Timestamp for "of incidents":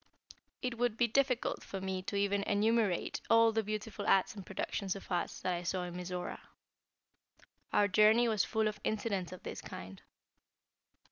8.67-9.31